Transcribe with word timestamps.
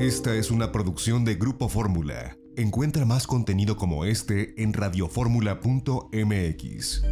Esta 0.00 0.34
es 0.34 0.50
una 0.50 0.72
producción 0.72 1.24
de 1.26 1.34
Grupo 1.34 1.68
Fórmula. 1.68 2.34
Encuentra 2.56 3.04
más 3.04 3.26
contenido 3.26 3.76
como 3.76 4.06
este 4.06 4.54
en 4.56 4.72
radioformula.mx. 4.72 7.04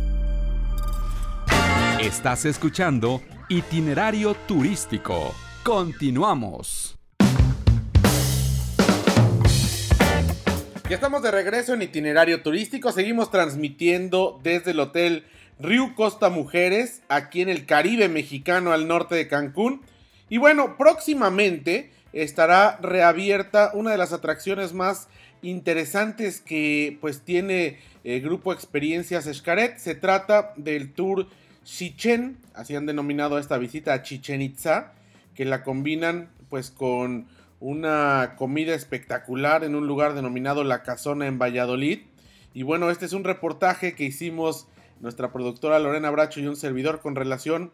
Estás 2.01 2.47
escuchando 2.47 3.21
Itinerario 3.51 4.35
Turístico. 4.47 5.35
Continuamos. 5.63 6.99
Ya 10.89 10.95
estamos 10.95 11.23
de 11.23 11.31
regreso 11.31 11.75
en 11.75 11.83
Itinerario 11.83 12.43
Turístico. 12.43 12.91
Seguimos 12.93 13.31
transmitiendo 13.31 14.41
desde 14.43 14.71
el 14.71 14.81
Hotel 14.81 15.27
Río 15.61 15.95
Costa 15.95 16.31
Mujeres, 16.31 17.03
aquí 17.11 17.43
en 17.43 17.51
el 17.51 17.67
Caribe 17.67 18.09
mexicano 18.09 18.73
al 18.73 18.89
norte 18.89 19.15
de 19.15 19.29
Cancún. 19.29 19.83
Y 20.31 20.39
bueno, 20.39 20.79
próximamente 20.79 21.98
estará 22.13 22.79
reabierta 22.81 23.71
una 23.75 23.91
de 23.91 23.99
las 23.99 24.13
atracciones 24.13 24.73
más 24.73 25.09
interesantes 25.43 26.41
que 26.41 26.99
pues 27.01 27.23
tiene 27.23 27.79
el 28.05 28.21
grupo 28.23 28.53
Experiencias 28.53 29.27
Escaret. 29.27 29.79
Se 29.79 29.95
trata 29.95 30.53
del 30.57 30.93
tour 30.93 31.27
Chichen, 31.65 32.39
así 32.55 32.75
han 32.75 32.87
denominado 32.87 33.39
esta 33.39 33.59
visita 33.59 33.93
a 33.93 34.03
Chichen 34.03 34.43
Itza, 34.43 34.93
que 35.35 35.45
la 35.45 35.63
combinan 35.63 36.31
pues 36.49 36.71
con 36.71 37.27
una 37.61 38.35
comida 38.37 38.75
espectacular 38.75 39.65
en 39.65 39.75
un 39.75 39.87
lugar 39.87 40.15
denominado 40.15 40.65
La 40.65 40.83
Casona 40.83 41.27
en 41.27 41.39
Valladolid. 41.39 42.01
Y 42.55 42.63
bueno, 42.63 42.91
este 42.91 43.05
es 43.05 43.13
un 43.13 43.25
reportaje 43.25 43.95
que 43.95 44.05
hicimos 44.05 44.67
nuestra 45.01 45.33
productora 45.33 45.79
Lorena 45.79 46.11
Bracho 46.11 46.41
y 46.41 46.47
un 46.47 46.57
servidor 46.57 47.01
con 47.01 47.15
relación 47.15 47.71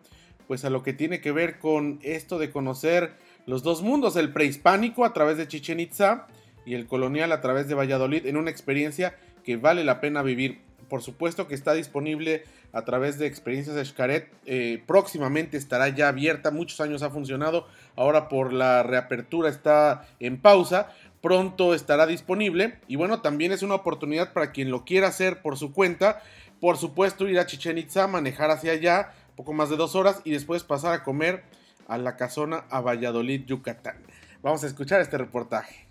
pues 0.46 0.64
a 0.64 0.70
lo 0.70 0.82
que 0.82 0.92
tiene 0.92 1.20
que 1.20 1.32
ver 1.32 1.58
con 1.58 1.98
esto 2.02 2.38
de 2.38 2.50
conocer 2.50 3.14
los 3.46 3.62
dos 3.62 3.82
mundos, 3.82 4.16
el 4.16 4.32
prehispánico 4.32 5.04
a 5.04 5.12
través 5.12 5.36
de 5.36 5.48
Chichen 5.48 5.80
Itza 5.80 6.26
y 6.64 6.74
el 6.74 6.86
colonial 6.86 7.32
a 7.32 7.40
través 7.40 7.68
de 7.68 7.74
Valladolid 7.74 8.26
en 8.26 8.36
una 8.36 8.50
experiencia 8.50 9.16
que 9.44 9.56
vale 9.56 9.84
la 9.84 10.00
pena 10.00 10.22
vivir. 10.22 10.60
Por 10.88 11.02
supuesto 11.02 11.46
que 11.46 11.54
está 11.54 11.74
disponible 11.74 12.44
a 12.72 12.82
través 12.82 13.18
de 13.18 13.26
experiencias 13.26 13.76
de 13.76 13.84
Xcaret. 13.84 14.30
Eh, 14.46 14.82
próximamente 14.86 15.56
estará 15.56 15.88
ya 15.88 16.08
abierta. 16.08 16.50
Muchos 16.50 16.80
años 16.80 17.02
ha 17.02 17.10
funcionado. 17.10 17.66
Ahora 17.96 18.28
por 18.28 18.52
la 18.52 18.82
reapertura 18.82 19.48
está 19.48 20.06
en 20.20 20.40
pausa. 20.40 20.92
Pronto 21.22 21.74
estará 21.74 22.06
disponible. 22.06 22.78
Y 22.88 22.96
bueno, 22.96 23.22
también 23.22 23.52
es 23.52 23.62
una 23.62 23.76
oportunidad 23.76 24.32
para 24.32 24.52
quien 24.52 24.70
lo 24.70 24.84
quiera 24.84 25.08
hacer 25.08 25.40
por 25.40 25.56
su 25.56 25.72
cuenta. 25.72 26.22
Por 26.60 26.76
supuesto, 26.76 27.28
ir 27.28 27.38
a 27.38 27.46
Chichen 27.46 27.78
Itza, 27.78 28.06
manejar 28.06 28.50
hacia 28.50 28.72
allá, 28.72 29.12
poco 29.36 29.52
más 29.52 29.70
de 29.70 29.76
dos 29.76 29.94
horas, 29.94 30.20
y 30.24 30.30
después 30.30 30.64
pasar 30.64 30.94
a 30.94 31.02
comer 31.02 31.44
a 31.88 31.98
la 31.98 32.16
casona 32.16 32.64
a 32.70 32.80
Valladolid, 32.80 33.44
Yucatán. 33.46 34.02
Vamos 34.42 34.64
a 34.64 34.66
escuchar 34.66 35.00
este 35.00 35.18
reportaje. 35.18 35.88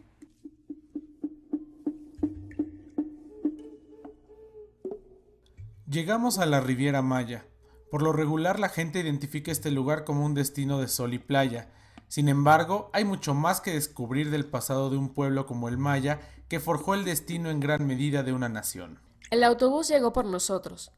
Llegamos 5.88 6.40
a 6.40 6.46
la 6.46 6.60
Riviera 6.60 7.02
Maya. 7.02 7.46
Por 7.92 8.02
lo 8.02 8.14
regular 8.14 8.60
la 8.60 8.70
gente 8.70 9.00
identifica 9.00 9.52
este 9.52 9.70
lugar 9.70 10.04
como 10.04 10.26
un 10.26 10.34
destino 10.34 10.80
de 10.80 10.88
sol 10.88 11.14
y 11.14 11.20
playa. 11.20 11.70
Sin 12.08 12.30
embargo, 12.30 12.90
hay 12.94 13.06
mucho 13.06 13.34
más 13.34 13.62
que 13.62 13.74
descubrir 13.74 14.32
del 14.32 14.46
pasado 14.46 14.90
de 14.90 14.98
un 14.98 15.10
pueblo 15.14 15.46
como 15.46 15.70
el 15.70 15.78
Maya 15.78 16.20
que 16.48 16.60
forjó 16.60 16.96
el 16.96 17.06
destino 17.06 17.50
en 17.50 17.60
gran 17.60 17.86
medida 17.86 18.24
de 18.24 18.34
una 18.34 18.50
nación. 18.50 19.00
El 19.30 19.44
autobús 19.44 19.88
llegó 19.88 20.14
por 20.14 20.26
nosotros. 20.26 20.92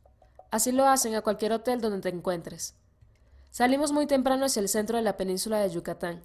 Así 0.52 0.72
lo 0.72 0.88
hacen 0.88 1.16
a 1.16 1.22
cualquier 1.22 1.52
hotel 1.52 1.82
donde 1.82 2.00
te 2.00 2.16
encuentres. 2.16 2.76
Salimos 3.56 3.94
muy 3.94 4.06
temprano 4.06 4.44
hacia 4.44 4.60
el 4.60 4.68
centro 4.68 4.98
de 4.98 5.02
la 5.02 5.16
península 5.16 5.62
de 5.62 5.70
Yucatán. 5.70 6.22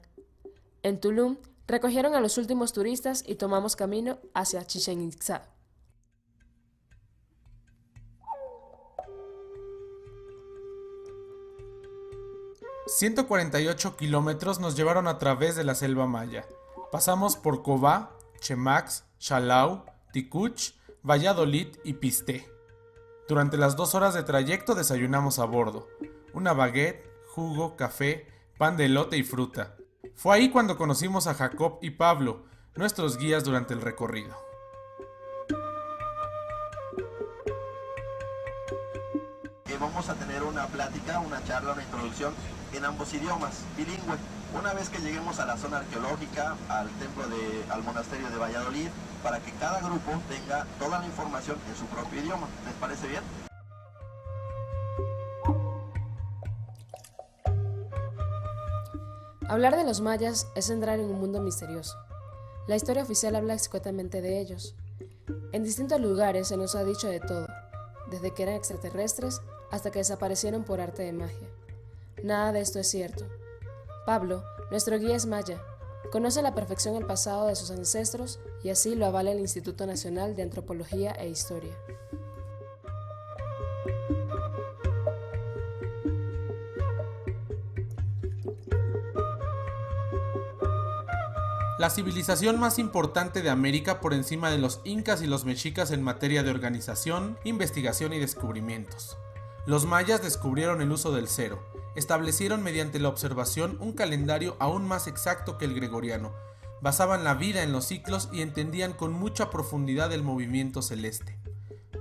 En 0.83 0.99
Tulum 0.99 1.37
recogieron 1.69 2.17
a 2.17 2.21
los 2.21 2.39
últimos 2.39 2.73
turistas 2.73 3.23
y 3.25 3.37
tomamos 3.37 3.77
camino 3.77 4.19
hacia 4.35 4.67
Chichen 4.67 5.01
Itza. 5.01 5.43
148 12.89 13.97
kilómetros 13.97 14.59
nos 14.59 14.75
llevaron 14.75 15.07
a 15.07 15.19
través 15.19 15.55
de 15.55 15.63
la 15.63 15.77
selva 15.77 16.09
maya. 16.09 16.45
Pasamos 16.91 17.37
por 17.37 17.63
Cobá, 17.63 18.11
Chemax, 18.41 19.05
Chalau, 19.21 19.85
Ticuch, 20.13 20.73
Valladolid 21.09 21.77
y 21.85 21.93
Pisté. 21.93 22.51
Durante 23.29 23.57
las 23.57 23.77
dos 23.77 23.95
horas 23.95 24.15
de 24.15 24.25
trayecto 24.25 24.75
desayunamos 24.75 25.39
a 25.39 25.45
bordo. 25.45 25.87
Una 26.35 26.53
baguette, 26.55 27.10
jugo, 27.35 27.77
café, 27.77 28.27
pan 28.59 28.77
de 28.77 28.87
elote 28.87 29.17
y 29.17 29.23
fruta. 29.23 29.77
Fue 30.15 30.37
ahí 30.37 30.51
cuando 30.51 30.77
conocimos 30.77 31.27
a 31.27 31.35
Jacob 31.35 31.79
y 31.83 31.91
Pablo, 31.91 32.45
nuestros 32.75 33.19
guías 33.19 33.45
durante 33.45 33.75
el 33.75 33.81
recorrido. 33.81 34.37
vamos 39.81 40.09
a 40.11 40.15
tener 40.15 40.43
una 40.43 40.67
plática, 40.67 41.21
una 41.21 41.43
charla, 41.45 41.73
una 41.73 41.83
introducción 41.83 42.35
en 42.73 42.85
ambos 42.85 43.13
idiomas, 43.15 43.63
bilingüe. 43.77 44.17
Una 44.59 44.75
vez 44.75 44.89
que 44.89 44.99
lleguemos 44.99 45.39
a 45.41 45.47
la 45.47 45.57
zona 45.57 45.79
arqueológica, 45.79 46.57
al 46.69 46.89
templo 46.99 47.27
de, 47.29 47.65
al 47.71 47.83
monasterio 47.83 48.29
de 48.31 48.37
Valladolid, 48.37 48.89
para 49.23 49.41
que 49.41 49.53
cada 49.53 49.81
grupo 49.81 50.13
tenga 50.29 50.67
toda 50.79 51.01
la 51.01 51.07
información 51.07 51.57
en 51.69 51.77
su 51.77 51.87
propio 51.87 52.21
idioma. 52.21 52.47
¿Les 52.67 52.75
parece 52.75 53.09
bien? 53.09 53.50
Hablar 59.51 59.77
de 59.77 59.83
los 59.83 60.01
mayas 60.01 60.47
es 60.55 60.71
entrar 60.71 61.01
en 61.01 61.11
un 61.11 61.19
mundo 61.19 61.43
misterioso. 61.43 61.99
La 62.69 62.77
historia 62.77 63.03
oficial 63.03 63.35
habla 63.35 63.55
escuetamente 63.55 64.23
de 64.23 64.39
ellos. 64.39 64.77
En 65.51 65.65
distintos 65.65 66.01
lugares 66.01 66.47
se 66.47 66.57
nos 66.57 66.77
ha 66.77 66.85
dicho 66.85 67.09
de 67.09 67.19
todo, 67.19 67.49
desde 68.13 68.33
que 68.33 68.45
eran 68.45 68.55
extraterrestres 68.55 69.43
hasta 69.73 69.91
que 69.91 69.99
desaparecieron 69.99 70.63
por 70.63 70.81
arte 70.81 71.03
de 71.03 71.13
magia. 71.13 71.49
Nada 72.23 72.53
de 72.53 72.61
esto 72.61 72.79
es 72.79 72.87
cierto. 72.87 73.25
Pablo, 74.07 74.45
nuestro 74.71 74.97
guía 75.01 75.17
es 75.17 75.27
maya, 75.27 75.61
conoce 76.13 76.39
a 76.39 76.45
la 76.45 76.55
perfección 76.55 76.95
el 76.95 77.07
pasado 77.07 77.49
de 77.49 77.57
sus 77.57 77.73
ancestros 77.73 78.39
y 78.63 78.69
así 78.69 78.95
lo 78.95 79.05
avala 79.05 79.33
el 79.33 79.41
Instituto 79.41 79.85
Nacional 79.85 80.37
de 80.37 80.45
Antropología 80.45 81.11
e 81.11 81.29
Historia. 81.29 81.75
La 91.81 91.89
civilización 91.89 92.61
más 92.61 92.79
importante 92.79 93.41
de 93.41 93.49
América 93.49 94.01
por 94.01 94.13
encima 94.13 94.51
de 94.51 94.59
los 94.59 94.83
incas 94.85 95.23
y 95.23 95.27
los 95.27 95.47
mexicas 95.47 95.93
en 95.93 96.03
materia 96.03 96.43
de 96.43 96.51
organización, 96.51 97.39
investigación 97.43 98.13
y 98.13 98.19
descubrimientos. 98.19 99.17
Los 99.65 99.87
mayas 99.87 100.23
descubrieron 100.23 100.83
el 100.83 100.93
uso 100.93 101.11
del 101.11 101.27
cero, 101.27 101.65
establecieron 101.97 102.63
mediante 102.63 102.99
la 102.99 103.09
observación 103.09 103.79
un 103.81 103.95
calendario 103.95 104.59
aún 104.61 104.87
más 104.87 105.07
exacto 105.07 105.57
que 105.57 105.65
el 105.65 105.75
gregoriano, 105.75 106.35
basaban 106.83 107.25
la 107.25 107.33
vida 107.33 107.63
en 107.63 107.73
los 107.73 107.87
ciclos 107.87 108.29
y 108.31 108.43
entendían 108.43 108.93
con 108.93 109.15
mucha 109.15 109.49
profundidad 109.49 110.13
el 110.13 110.23
movimiento 110.23 110.83
celeste. 110.83 111.39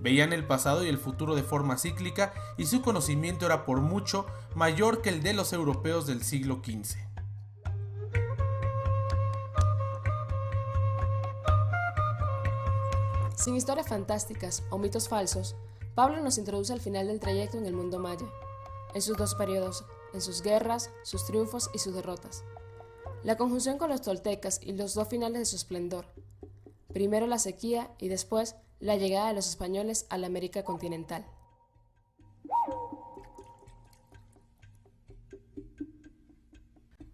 Veían 0.02 0.34
el 0.34 0.46
pasado 0.46 0.84
y 0.84 0.90
el 0.90 0.98
futuro 0.98 1.36
de 1.36 1.44
forma 1.44 1.78
cíclica 1.78 2.34
y 2.58 2.66
su 2.66 2.82
conocimiento 2.82 3.46
era 3.46 3.64
por 3.64 3.80
mucho 3.80 4.26
mayor 4.56 5.02
que 5.02 5.08
el 5.08 5.24
de 5.24 5.34
los 5.34 5.54
europeos 5.54 6.06
del 6.06 6.22
siglo 6.22 6.62
XV. 6.62 7.09
Sin 13.40 13.56
historias 13.56 13.88
fantásticas 13.88 14.64
o 14.70 14.78
mitos 14.78 15.08
falsos, 15.08 15.56
Pablo 15.96 16.22
nos 16.22 16.38
introduce 16.38 16.74
al 16.74 16.82
final 16.82 17.08
del 17.08 17.22
trayecto 17.22 17.58
en 17.58 17.66
el 17.66 17.74
mundo 17.74 17.98
maya, 17.98 18.26
en 18.94 19.02
sus 19.02 19.16
dos 19.16 19.34
periodos, 19.34 19.86
en 20.14 20.20
sus 20.20 20.42
guerras, 20.42 20.92
sus 21.04 21.26
triunfos 21.26 21.70
y 21.74 21.80
sus 21.80 21.94
derrotas. 21.96 22.44
La 23.24 23.38
conjunción 23.38 23.78
con 23.78 23.92
los 23.92 24.02
toltecas 24.02 24.60
y 24.62 24.74
los 24.74 24.94
dos 24.94 25.08
finales 25.08 25.40
de 25.40 25.46
su 25.46 25.56
esplendor. 25.56 26.06
Primero 26.92 27.28
la 27.28 27.40
sequía 27.40 27.90
y 27.98 28.10
después 28.10 28.58
la 28.82 28.98
llegada 28.98 29.30
de 29.30 29.36
los 29.36 29.48
españoles 29.48 30.06
a 30.10 30.18
la 30.18 30.28
América 30.28 30.64
continental. 30.64 31.26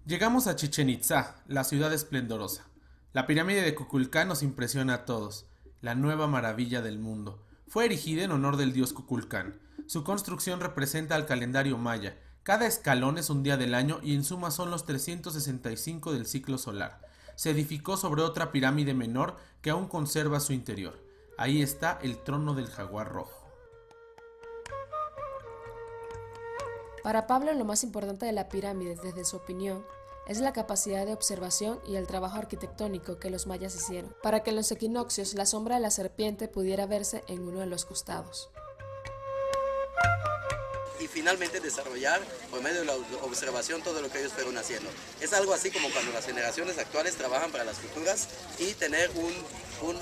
Llegamos 0.07 0.47
a 0.47 0.55
Chichen 0.55 0.89
Itza, 0.89 1.43
la 1.47 1.63
ciudad 1.63 1.93
esplendorosa. 1.93 2.67
La 3.13 3.27
pirámide 3.27 3.61
de 3.61 3.75
Kukulcán 3.75 4.27
nos 4.27 4.41
impresiona 4.41 4.95
a 4.95 5.05
todos 5.05 5.45
la 5.85 5.93
nueva 5.93 6.25
maravilla 6.25 6.81
del 6.81 6.97
mundo. 6.97 7.45
Fue 7.67 7.85
erigida 7.85 8.23
en 8.23 8.31
honor 8.31 8.57
del 8.57 8.73
dios 8.73 8.91
Kukulcán. 8.91 9.61
Su 9.85 10.03
construcción 10.03 10.59
representa 10.59 11.13
al 11.13 11.27
calendario 11.27 11.77
maya. 11.77 12.17
Cada 12.41 12.65
escalón 12.65 13.19
es 13.19 13.29
un 13.29 13.43
día 13.43 13.55
del 13.55 13.75
año 13.75 13.99
y 14.01 14.15
en 14.15 14.23
suma 14.23 14.49
son 14.49 14.71
los 14.71 14.85
365 14.85 16.11
del 16.11 16.25
ciclo 16.25 16.57
solar. 16.57 17.01
Se 17.35 17.51
edificó 17.51 17.97
sobre 17.97 18.23
otra 18.23 18.51
pirámide 18.51 18.95
menor 18.95 19.35
que 19.61 19.69
aún 19.69 19.87
conserva 19.87 20.39
su 20.39 20.53
interior. 20.53 20.97
Ahí 21.37 21.61
está 21.61 21.99
el 22.01 22.17
trono 22.17 22.55
del 22.55 22.65
jaguar 22.65 23.11
rojo. 23.11 23.47
Para 27.03 27.27
Pablo 27.27 27.53
lo 27.53 27.63
más 27.63 27.83
importante 27.83 28.25
de 28.25 28.31
la 28.31 28.49
pirámide, 28.49 28.95
desde 29.03 29.23
su 29.23 29.37
opinión, 29.37 29.85
es 30.27 30.39
la 30.39 30.53
capacidad 30.53 31.05
de 31.05 31.13
observación 31.13 31.79
y 31.87 31.95
el 31.95 32.07
trabajo 32.07 32.37
arquitectónico 32.37 33.19
que 33.19 33.29
los 33.29 33.47
mayas 33.47 33.75
hicieron, 33.75 34.15
para 34.23 34.43
que 34.43 34.49
en 34.49 34.55
los 34.55 34.71
equinoccios 34.71 35.33
la 35.33 35.45
sombra 35.45 35.75
de 35.75 35.81
la 35.81 35.91
serpiente 35.91 36.47
pudiera 36.47 36.85
verse 36.85 37.23
en 37.27 37.47
uno 37.47 37.59
de 37.59 37.67
los 37.67 37.85
costados 37.85 38.49
y 40.99 41.07
finalmente 41.07 41.59
desarrollar 41.59 42.21
por 42.49 42.61
medio 42.61 42.79
de 42.79 42.85
la 42.85 42.95
observación 43.23 43.81
todo 43.81 44.01
lo 44.01 44.09
que 44.09 44.19
ellos 44.19 44.33
fueron 44.33 44.57
haciendo. 44.57 44.89
Es 45.21 45.33
algo 45.33 45.53
así 45.53 45.71
como 45.71 45.89
cuando 45.91 46.11
las 46.11 46.25
generaciones 46.25 46.77
actuales 46.77 47.15
trabajan 47.15 47.51
para 47.51 47.63
las 47.63 47.77
futuras 47.77 48.27
y 48.59 48.73
tener 48.73 49.11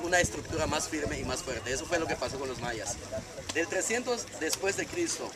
una 0.04 0.20
estructura 0.20 0.68
más 0.68 0.88
firme 0.88 1.20
y 1.20 1.24
más 1.24 1.42
fuerte. 1.44 1.74
Eso 1.74 1.86
fue 1.86 2.00
lo 2.00 2.08
que 2.08 2.16
pasó 2.16 2.38
con 2.40 2.48
los 2.48 2.60
mayas. 2.60 2.96
Del 3.54 3.68
300 3.68 4.40
después 4.40 4.78
de 4.78 4.86
Cristo 4.86 5.30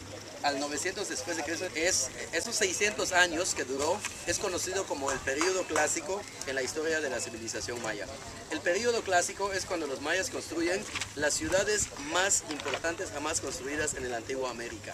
al 0.44 0.60
900 0.60 1.08
después 1.10 1.38
de 1.38 1.44
Cristo, 1.44 1.66
es, 1.76 2.10
esos 2.32 2.56
600 2.56 3.12
años 3.14 3.56
que 3.56 3.64
duró, 3.64 4.00
es 4.26 4.40
conocido 4.40 4.86
como 4.86 5.12
el 5.12 5.20
periodo 5.20 5.64
clásico 5.64 6.22
en 6.48 6.56
la 6.56 6.64
historia 6.64 7.02
de 7.02 7.10
la 7.10 7.20
civilización 7.20 7.82
maya. 7.82 8.06
El 8.52 8.62
periodo 8.62 9.02
clásico 9.02 9.52
es 9.52 9.66
cuando 9.66 9.88
los 9.88 10.02
mayas 10.02 10.30
construyen 10.30 10.84
las 11.16 11.34
ciudades 11.34 11.88
más 12.12 12.44
importantes 12.50 13.10
jamás 13.12 13.42
construidas 13.42 13.94
en 13.96 14.06
el 14.06 14.14
antiguo 14.14 14.48
América. 14.48 14.94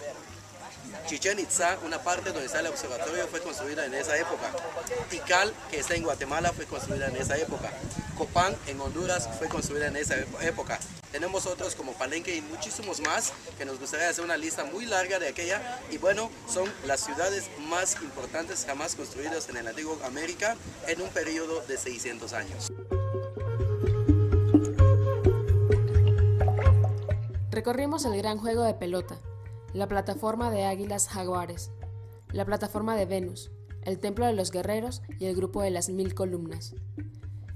Chichen 1.06 1.38
Itza, 1.38 1.78
una 1.84 2.02
parte 2.02 2.30
donde 2.30 2.46
está 2.46 2.60
el 2.60 2.66
observatorio, 2.68 3.26
fue 3.28 3.40
construida 3.40 3.84
en 3.84 3.94
esa 3.94 4.16
época. 4.16 4.50
Tikal, 5.10 5.52
que 5.70 5.80
está 5.80 5.94
en 5.94 6.04
Guatemala, 6.04 6.52
fue 6.52 6.66
construida 6.66 7.08
en 7.08 7.16
esa 7.16 7.36
época. 7.36 7.70
Copán, 8.14 8.56
en 8.66 8.80
Honduras, 8.80 9.28
fue 9.38 9.48
construida 9.48 9.88
en 9.88 9.96
esa 9.96 10.16
época. 10.42 10.78
Tenemos 11.12 11.46
otros 11.46 11.74
como 11.74 11.92
Palenque 11.92 12.34
y 12.34 12.40
muchísimos 12.40 13.00
más, 13.00 13.32
que 13.56 13.64
nos 13.64 13.78
gustaría 13.78 14.08
hacer 14.08 14.24
una 14.24 14.36
lista 14.36 14.64
muy 14.64 14.86
larga 14.86 15.18
de 15.18 15.28
aquella. 15.28 15.80
Y 15.90 15.98
bueno, 15.98 16.30
son 16.48 16.68
las 16.86 17.00
ciudades 17.00 17.50
más 17.68 17.96
importantes 18.02 18.64
jamás 18.66 18.94
construidas 18.94 19.48
en 19.48 19.56
el 19.56 19.68
antiguo 19.68 19.98
América 20.04 20.56
en 20.88 21.00
un 21.02 21.08
periodo 21.10 21.60
de 21.68 21.76
600 21.76 22.32
años. 22.32 22.72
Recorrimos 27.50 28.04
el 28.04 28.16
gran 28.16 28.38
juego 28.38 28.64
de 28.64 28.74
pelota, 28.74 29.20
la 29.72 29.86
plataforma 29.86 30.50
de 30.50 30.64
águilas 30.64 31.08
jaguares, 31.08 31.70
la 32.32 32.44
plataforma 32.44 32.96
de 32.96 33.06
Venus, 33.06 33.52
el 33.82 34.00
templo 34.00 34.26
de 34.26 34.32
los 34.32 34.50
guerreros 34.50 35.02
y 35.20 35.26
el 35.26 35.36
grupo 35.36 35.62
de 35.62 35.70
las 35.70 35.88
mil 35.88 36.14
columnas. 36.14 36.74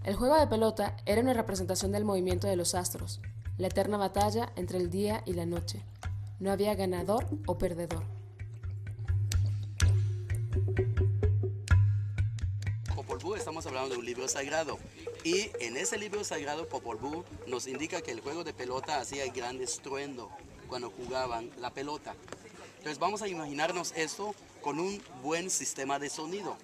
El 0.04 0.14
juego 0.14 0.38
de 0.38 0.46
pelota 0.46 0.96
era 1.06 1.20
una 1.20 1.34
representación 1.34 1.92
del 1.92 2.04
movimiento 2.04 2.46
de 2.46 2.56
los 2.56 2.74
astros, 2.74 3.20
la 3.58 3.66
eterna 3.66 3.96
batalla 3.96 4.52
entre 4.56 4.78
el 4.78 4.90
día 4.90 5.22
y 5.26 5.34
la 5.34 5.44
noche. 5.44 5.82
No 6.38 6.50
había 6.50 6.74
ganador 6.74 7.26
o 7.46 7.58
perdedor. 7.58 8.04
Popol 12.94 13.18
Vuh 13.18 13.34
estamos 13.34 13.66
hablando 13.66 13.90
de 13.90 13.96
un 13.96 14.04
libro 14.06 14.28
sagrado 14.28 14.78
y 15.24 15.50
en 15.60 15.76
ese 15.76 15.98
libro 15.98 16.22
sagrado 16.24 16.68
Popol 16.68 16.96
Vuh 16.96 17.24
nos 17.46 17.66
indica 17.66 18.00
que 18.00 18.12
el 18.12 18.20
juego 18.20 18.44
de 18.44 18.54
pelota 18.54 19.00
hacía 19.00 19.30
gran 19.32 19.60
estruendo, 19.60 20.30
cuando 20.68 20.90
jugaban 20.90 21.50
la 21.58 21.70
pelota. 21.70 22.14
Entonces 22.78 22.98
vamos 22.98 23.20
a 23.22 23.28
imaginarnos 23.28 23.92
esto 23.96 24.34
con 24.62 24.78
un 24.78 25.02
buen 25.22 25.50
sistema 25.50 25.98
de 25.98 26.08
sonido. 26.08 26.56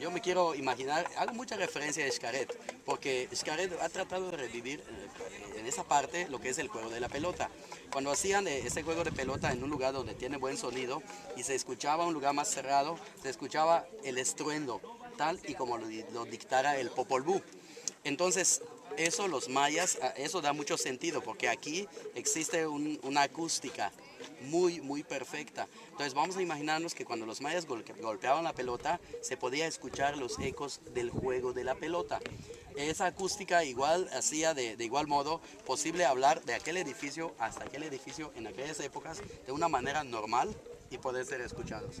Yo 0.00 0.10
me 0.10 0.20
quiero 0.20 0.54
imaginar, 0.54 1.06
hago 1.16 1.32
mucha 1.32 1.56
referencia 1.56 2.04
a 2.04 2.10
Xcaret, 2.10 2.52
porque 2.84 3.28
Xcaret 3.32 3.72
ha 3.80 3.88
tratado 3.88 4.30
de 4.30 4.36
revivir 4.36 4.80
eh, 4.80 5.60
en 5.60 5.66
esa 5.66 5.84
parte 5.84 6.28
lo 6.28 6.40
que 6.40 6.50
es 6.50 6.58
el 6.58 6.68
juego 6.68 6.90
de 6.90 7.00
la 7.00 7.08
pelota. 7.08 7.50
Cuando 7.92 8.10
hacían 8.10 8.46
eh, 8.46 8.58
ese 8.66 8.82
juego 8.82 9.04
de 9.04 9.12
pelota 9.12 9.52
en 9.52 9.62
un 9.62 9.70
lugar 9.70 9.92
donde 9.92 10.14
tiene 10.14 10.36
buen 10.36 10.56
sonido 10.56 11.02
y 11.36 11.42
se 11.42 11.54
escuchaba 11.54 12.06
un 12.06 12.14
lugar 12.14 12.34
más 12.34 12.48
cerrado, 12.48 12.98
se 13.22 13.30
escuchaba 13.30 13.86
el 14.02 14.18
estruendo, 14.18 14.80
tal 15.16 15.40
y 15.46 15.54
como 15.54 15.78
lo, 15.78 15.86
dictara 16.24 16.76
el 16.78 16.90
Popol 16.90 17.22
Vuh. 17.22 17.42
Entonces, 18.04 18.62
eso 18.96 19.26
los 19.28 19.48
mayas, 19.48 19.98
ah, 20.02 20.14
eso 20.16 20.40
da 20.40 20.52
mucho 20.52 20.76
sentido 20.76 21.22
porque 21.22 21.48
aquí 21.48 21.88
existe 22.14 22.66
una 22.66 23.22
acústica 23.22 23.92
muy, 24.42 24.80
muy 24.80 25.02
perfecta. 25.02 25.66
Entonces 25.86 26.14
vamos 26.14 26.36
a 26.36 26.42
imaginarnos 26.42 26.94
que 26.94 27.04
cuando 27.04 27.26
los 27.26 27.40
mayas 27.40 27.66
golpeaban 27.66 28.44
la 28.44 28.52
pelota, 28.52 29.00
se 29.20 29.36
podía 29.36 29.66
escuchar 29.66 30.16
los 30.16 30.38
ecos 30.38 30.80
del 30.92 31.10
juego 31.10 31.52
de 31.52 31.64
la 31.64 31.74
pelota. 31.74 32.20
Esa 32.76 33.06
acústica 33.06 33.64
igual 33.64 34.08
hacía 34.12 34.54
de, 34.54 34.76
de 34.76 34.84
igual 34.84 35.06
modo 35.06 35.40
posible 35.66 36.04
hablar 36.04 36.44
de 36.44 36.54
aquel 36.54 36.76
edificio 36.76 37.34
hasta 37.38 37.64
aquel 37.64 37.84
edificio 37.84 38.32
en 38.36 38.46
aquellas 38.46 38.80
épocas 38.80 39.22
de 39.46 39.52
una 39.52 39.68
manera 39.68 40.04
normal 40.04 40.54
y 40.90 40.98
poder 40.98 41.24
ser 41.24 41.40
escuchados. 41.40 42.00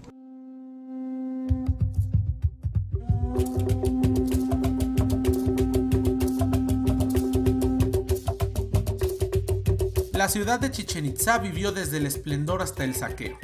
La 10.24 10.30
ciudad 10.30 10.58
de 10.58 10.70
Chichen 10.70 11.04
Itza 11.04 11.36
vivió 11.36 11.70
desde 11.70 11.98
el 11.98 12.06
esplendor 12.06 12.62
hasta 12.62 12.82
el 12.82 12.94
saqueo. 12.94 13.36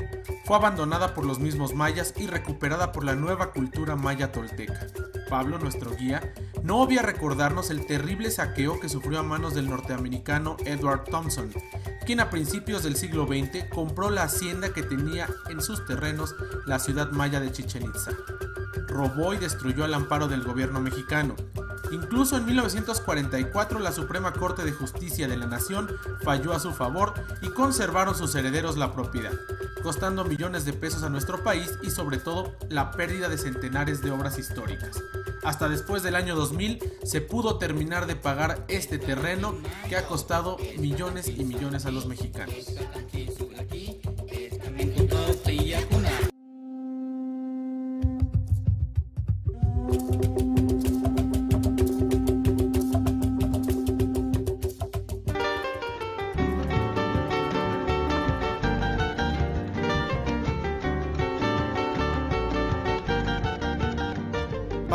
Fue 0.46 0.56
abandonada 0.56 1.12
por 1.12 1.26
los 1.26 1.38
mismos 1.38 1.74
mayas 1.74 2.14
y 2.16 2.26
recuperada 2.26 2.90
por 2.90 3.04
la 3.04 3.14
nueva 3.14 3.52
cultura 3.52 3.96
maya 3.96 4.32
tolteca. 4.32 4.86
Pablo, 5.28 5.58
nuestro 5.58 5.94
guía, 5.94 6.32
no 6.62 6.80
obvia 6.80 7.02
recordarnos 7.02 7.68
el 7.68 7.84
terrible 7.84 8.30
saqueo 8.30 8.80
que 8.80 8.88
sufrió 8.88 9.18
a 9.18 9.22
manos 9.22 9.54
del 9.54 9.68
norteamericano 9.68 10.56
Edward 10.64 11.04
Thompson, 11.04 11.52
quien 12.06 12.20
a 12.20 12.30
principios 12.30 12.82
del 12.82 12.96
siglo 12.96 13.26
XX 13.26 13.66
compró 13.68 14.08
la 14.08 14.22
hacienda 14.22 14.72
que 14.72 14.82
tenía 14.82 15.28
en 15.50 15.60
sus 15.60 15.84
terrenos 15.84 16.34
la 16.64 16.78
ciudad 16.78 17.10
maya 17.10 17.40
de 17.40 17.52
Chichen 17.52 17.82
Itza. 17.82 18.12
Robó 18.88 19.34
y 19.34 19.36
destruyó 19.36 19.84
al 19.84 19.92
amparo 19.92 20.28
del 20.28 20.44
gobierno 20.44 20.80
mexicano, 20.80 21.36
Incluso 21.90 22.36
en 22.36 22.46
1944 22.46 23.78
la 23.80 23.92
Suprema 23.92 24.32
Corte 24.32 24.64
de 24.64 24.72
Justicia 24.72 25.26
de 25.26 25.36
la 25.36 25.46
Nación 25.46 25.88
falló 26.22 26.52
a 26.52 26.60
su 26.60 26.72
favor 26.72 27.14
y 27.42 27.48
conservaron 27.48 28.14
sus 28.14 28.34
herederos 28.34 28.76
la 28.76 28.92
propiedad, 28.92 29.32
costando 29.82 30.24
millones 30.24 30.64
de 30.64 30.72
pesos 30.72 31.02
a 31.02 31.08
nuestro 31.08 31.42
país 31.42 31.78
y 31.82 31.90
sobre 31.90 32.18
todo 32.18 32.54
la 32.68 32.92
pérdida 32.92 33.28
de 33.28 33.38
centenares 33.38 34.02
de 34.02 34.10
obras 34.12 34.38
históricas. 34.38 35.02
Hasta 35.42 35.68
después 35.68 36.02
del 36.02 36.14
año 36.14 36.36
2000 36.36 36.80
se 37.02 37.20
pudo 37.20 37.58
terminar 37.58 38.06
de 38.06 38.14
pagar 38.14 38.64
este 38.68 38.98
terreno 38.98 39.54
que 39.88 39.96
ha 39.96 40.06
costado 40.06 40.58
millones 40.78 41.28
y 41.28 41.44
millones 41.44 41.86
a 41.86 41.90
los 41.90 42.06
mexicanos. 42.06 42.54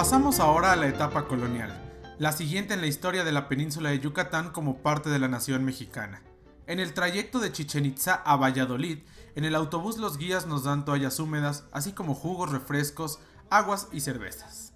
Pasamos 0.05 0.39
ahora 0.39 0.71
a 0.71 0.75
la 0.75 0.87
etapa 0.87 1.27
colonial, 1.27 1.73
la 2.19 2.31
siguiente 2.31 2.75
en 2.75 2.81
la 2.81 2.85
historia 2.85 3.23
de 3.23 3.31
la 3.31 3.49
península 3.49 3.89
de 3.89 3.99
Yucatán 3.99 4.51
como 4.51 4.83
parte 4.83 5.09
de 5.09 5.17
la 5.17 5.27
nación 5.27 5.65
mexicana. 5.65 6.21
En 6.67 6.79
el 6.79 6.93
trayecto 6.93 7.39
de 7.39 7.51
Chichen 7.51 7.87
Itza 7.87 8.13
a 8.13 8.35
Valladolid, 8.35 8.99
en 9.33 9.45
el 9.45 9.55
autobús 9.55 9.97
los 9.97 10.19
guías 10.19 10.45
nos 10.45 10.65
dan 10.65 10.85
toallas 10.85 11.19
húmedas, 11.19 11.63
así 11.71 11.91
como 11.91 12.13
jugos, 12.13 12.51
refrescos, 12.51 13.17
aguas 13.49 13.87
y 13.91 14.01
cervezas. 14.01 14.73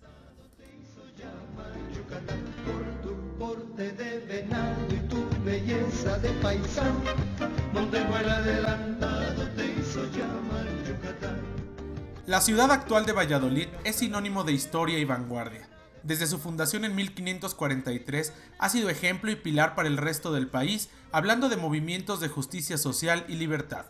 La 12.30 12.42
ciudad 12.42 12.72
actual 12.72 13.08
de 13.08 13.12
Valladolid 13.12 13.70
es 13.84 13.96
sinónimo 13.96 14.44
de 14.44 14.52
historia 14.52 15.00
y 15.00 15.04
vanguardia. 15.04 15.68
Desde 16.04 16.28
su 16.28 16.38
fundación 16.38 16.86
en 16.86 16.94
1543 16.94 18.34
ha 18.60 18.70
sido 18.70 18.92
ejemplo 18.92 19.32
y 19.32 19.36
pilar 19.36 19.74
para 19.74 19.88
el 19.88 19.98
resto 19.98 20.32
del 20.32 20.46
país, 20.46 20.92
hablando 21.12 21.50
de 21.50 21.58
movimientos 21.58 22.20
de 22.20 22.28
justicia 22.28 22.78
social 22.78 23.26
y 23.28 23.34
libertad. 23.34 23.86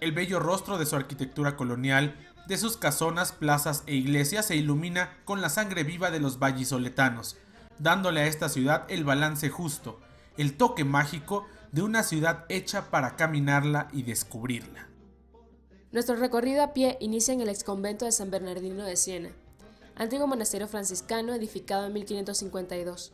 El 0.00 0.12
bello 0.12 0.38
rostro 0.38 0.78
de 0.78 0.86
su 0.86 0.94
arquitectura 0.94 1.56
colonial, 1.56 2.14
de 2.46 2.56
sus 2.56 2.76
casonas, 2.76 3.32
plazas 3.32 3.82
e 3.88 3.96
iglesias 3.96 4.46
se 4.46 4.54
ilumina 4.54 5.16
con 5.24 5.40
la 5.40 5.48
sangre 5.48 5.82
viva 5.82 6.12
de 6.12 6.20
los 6.20 6.38
vallisoletanos, 6.38 7.36
dándole 7.80 8.20
a 8.20 8.26
esta 8.28 8.48
ciudad 8.48 8.84
el 8.90 9.02
balance 9.02 9.48
justo, 9.48 9.98
el 10.36 10.56
toque 10.56 10.84
mágico 10.84 11.48
de 11.72 11.82
una 11.82 12.04
ciudad 12.04 12.44
hecha 12.48 12.92
para 12.92 13.16
caminarla 13.16 13.88
y 13.92 14.04
descubrirla. 14.04 14.91
Nuestro 15.92 16.16
recorrido 16.16 16.62
a 16.62 16.72
pie 16.72 16.96
inicia 17.00 17.34
en 17.34 17.42
el 17.42 17.50
exconvento 17.50 18.06
de 18.06 18.12
San 18.12 18.30
Bernardino 18.30 18.82
de 18.82 18.96
Siena, 18.96 19.30
antiguo 19.94 20.26
monasterio 20.26 20.66
franciscano 20.66 21.34
edificado 21.34 21.86
en 21.86 21.92
1552. 21.92 23.12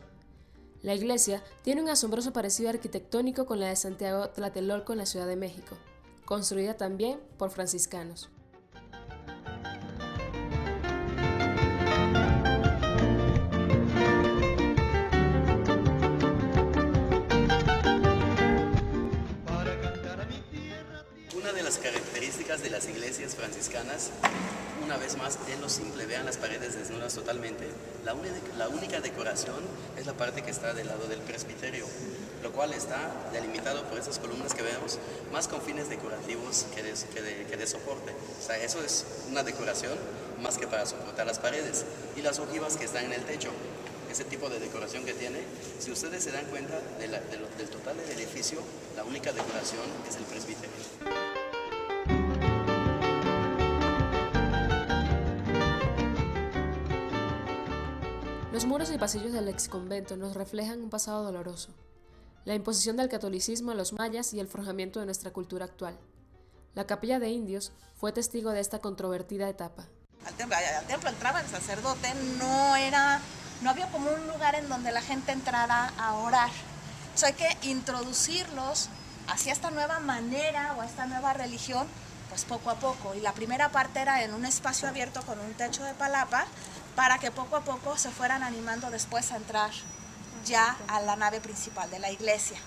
La 0.81 0.95
iglesia 0.95 1.43
tiene 1.61 1.81
un 1.81 1.89
asombroso 1.89 2.31
parecido 2.31 2.69
arquitectónico 2.69 3.45
con 3.45 3.59
la 3.59 3.67
de 3.67 3.75
Santiago 3.75 4.29
Tlatelolco 4.29 4.93
en 4.93 4.99
la 4.99 5.05
Ciudad 5.05 5.27
de 5.27 5.35
México, 5.35 5.75
construida 6.23 6.77
también 6.77 7.19
por 7.37 7.49
franciscanos. 7.49 8.29
De 22.63 22.69
las 22.69 22.87
iglesias 22.87 23.35
franciscanas, 23.35 24.11
una 24.83 24.97
vez 24.97 25.17
más, 25.17 25.37
en 25.53 25.61
lo 25.61 25.69
simple, 25.69 26.05
vean 26.05 26.25
las 26.25 26.37
paredes 26.37 26.75
desnudas 26.75 27.13
totalmente. 27.13 27.67
La, 28.03 28.15
la 28.57 28.67
única 28.69 28.99
decoración 29.01 29.57
es 29.97 30.05
la 30.05 30.13
parte 30.13 30.41
que 30.41 30.51
está 30.51 30.73
del 30.73 30.87
lado 30.87 31.07
del 31.07 31.19
presbiterio, 31.19 31.85
lo 32.43 32.51
cual 32.51 32.73
está 32.73 33.11
delimitado 33.31 33.83
por 33.83 33.99
esas 33.99 34.19
columnas 34.19 34.53
que 34.53 34.63
vemos, 34.63 34.99
más 35.31 35.47
con 35.47 35.61
fines 35.61 35.89
decorativos 35.89 36.65
que 36.75 36.83
de, 36.83 37.45
que 37.45 37.57
de, 37.57 37.67
soporte. 37.67 38.11
O 38.11 38.45
sea, 38.45 38.57
eso 38.57 38.83
es 38.83 39.05
una 39.29 39.43
decoración 39.43 39.97
más 40.41 40.57
que 40.57 40.67
para 40.67 40.85
soportar 40.85 41.27
las 41.27 41.39
paredes. 41.39 41.85
Y 42.17 42.21
las 42.21 42.39
ojivas 42.39 42.77
que 42.77 42.85
están 42.85 43.05
en 43.05 43.13
el 43.13 43.23
techo, 43.25 43.51
ese 44.11 44.23
tipo 44.23 44.49
de 44.49 44.59
decoración 44.59 45.05
que 45.05 45.13
tiene, 45.13 45.39
si 45.79 45.91
ustedes 45.91 46.23
se 46.23 46.31
dan 46.31 46.45
cuenta 46.45 46.79
del 46.99 47.69
total 47.69 47.95
del 47.97 48.19
edificio, 48.19 48.59
la 48.95 49.03
única 49.03 49.31
decoración 49.31 49.85
es 50.09 50.15
el 50.15 50.23
presbiterio. 50.23 51.28
Los 58.59 58.67
muros 58.67 58.91
y 58.91 58.97
pasillos 58.97 59.31
del 59.31 59.47
exconvento 59.47 60.17
nos 60.17 60.33
reflejan 60.33 60.81
un 60.81 60.89
pasado 60.89 61.23
doloroso, 61.23 61.69
la 62.43 62.55
imposición 62.55 62.97
del 62.97 63.07
catolicismo 63.07 63.71
a 63.71 63.73
los 63.73 63.93
mayas 63.93 64.33
y 64.33 64.41
el 64.41 64.49
forjamiento 64.49 64.99
de 64.99 65.05
nuestra 65.05 65.31
cultura 65.31 65.63
actual. 65.63 65.97
La 66.75 66.85
capilla 66.85 67.19
de 67.19 67.29
indios 67.29 67.71
fue 67.95 68.11
testigo 68.11 68.51
de 68.51 68.59
esta 68.59 68.79
controvertida 68.79 69.47
etapa. 69.47 69.85
Al 70.25 70.33
templo, 70.33 71.09
entraba 71.09 71.39
el 71.39 71.47
sacerdote, 71.47 72.13
no 72.37 72.75
era, 72.75 73.21
no 73.61 73.69
había 73.69 73.89
como 73.93 74.11
un 74.11 74.27
lugar 74.27 74.55
en 74.55 74.67
donde 74.67 74.91
la 74.91 75.01
gente 75.01 75.31
entrara 75.31 75.93
a 75.97 76.15
orar. 76.15 76.49
O 76.49 77.25
hay 77.25 77.33
que 77.35 77.57
introducirlos 77.61 78.89
hacia 79.29 79.53
esta 79.53 79.71
nueva 79.71 79.99
manera 79.99 80.75
o 80.77 80.81
a 80.81 80.85
esta 80.85 81.05
nueva 81.05 81.31
religión, 81.31 81.87
pues 82.27 82.43
poco 82.43 82.71
a 82.71 82.75
poco. 82.75 83.15
Y 83.15 83.21
la 83.21 83.31
primera 83.31 83.69
parte 83.69 84.01
era 84.01 84.21
en 84.21 84.33
un 84.33 84.43
espacio 84.43 84.89
abierto 84.89 85.21
con 85.21 85.39
un 85.39 85.53
techo 85.53 85.85
de 85.85 85.93
palapa, 85.93 86.45
para 86.99 87.17
que 87.17 87.31
poco 87.31 87.55
a 87.55 87.61
poco 87.61 87.97
se 87.97 88.09
fueran 88.09 88.43
animando 88.43 88.91
después 88.91 89.31
a 89.31 89.37
entrar 89.37 89.71
ya 90.45 90.75
a 90.89 90.99
la 90.99 91.15
nave 91.15 91.39
principal 91.39 91.89
de 91.89 91.97
la 91.97 92.11
iglesia. 92.11 92.57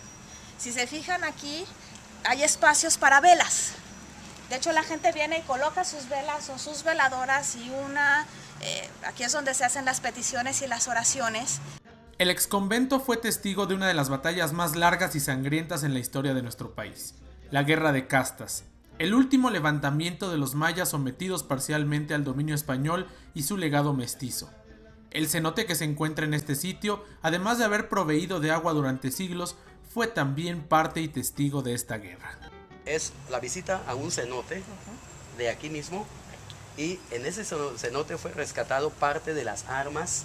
Si 0.57 0.73
se 0.73 0.87
fijan 0.87 1.23
aquí, 1.23 1.67
hay 2.25 2.43
espacios 2.43 2.97
para 2.97 3.21
velas. 3.21 3.73
De 4.49 4.57
hecho, 4.57 4.73
la 4.73 4.85
gente 4.85 5.13
viene 5.13 5.41
y 5.41 5.43
coloca 5.43 5.85
sus 5.85 6.09
velas 6.09 6.49
o 6.49 6.59
sus 6.59 6.83
veladoras 6.83 7.57
y 7.57 7.69
una... 7.69 8.27
Eh, 8.63 8.89
aquí 9.07 9.23
es 9.23 9.33
donde 9.33 9.53
se 9.53 9.67
hacen 9.67 9.85
las 9.85 10.01
peticiones 10.01 10.63
y 10.63 10.67
las 10.67 10.89
oraciones. 10.89 11.61
El 12.17 12.31
exconvento 12.31 13.01
fue 13.01 13.19
testigo 13.19 13.67
de 13.67 13.75
una 13.75 13.87
de 13.87 13.93
las 13.93 14.09
batallas 14.09 14.55
más 14.55 14.77
largas 14.77 15.15
y 15.15 15.21
sangrientas 15.21 15.83
en 15.83 15.93
la 15.93 16.01
historia 16.01 16.33
de 16.33 16.41
nuestro 16.41 16.75
país, 16.75 17.17
la 17.51 17.65
Guerra 17.65 17.93
de 17.93 18.07
Castas, 18.07 18.65
el 18.99 19.15
último 19.15 19.51
levantamiento 19.51 20.31
de 20.31 20.39
los 20.39 20.55
mayas 20.55 20.91
sometidos 20.91 21.43
parcialmente 21.43 22.15
al 22.15 22.25
dominio 22.25 22.55
español 22.55 23.09
y 23.35 23.43
su 23.43 23.57
legado 23.57 23.95
mestizo. 23.95 24.51
El 25.11 25.29
cenote 25.29 25.67
que 25.67 25.75
se 25.75 25.85
encuentra 25.85 26.25
en 26.25 26.35
este 26.35 26.55
sitio, 26.55 27.05
además 27.21 27.59
de 27.59 27.65
haber 27.65 27.89
proveído 27.89 28.41
de 28.41 28.51
agua 28.51 28.73
durante 28.73 29.11
siglos, 29.11 29.57
fue 29.93 30.07
también 30.07 30.63
parte 30.63 31.01
y 31.01 31.09
testigo 31.09 31.63
de 31.63 31.75
esta 31.75 31.99
guerra. 31.99 32.39
Es 32.87 33.13
la 33.31 33.41
visita 33.41 33.83
a 33.87 33.95
un 33.95 34.11
cenote 34.11 34.63
de 35.37 35.51
aquí 35.51 35.69
mismo 35.69 36.07
y 36.77 36.99
en 37.11 37.27
ese 37.27 37.45
cenote 37.45 38.17
fue 38.17 38.33
rescatado 38.33 38.91
parte 38.91 39.35
de 39.35 39.45
las 39.45 39.67
armas 39.67 40.25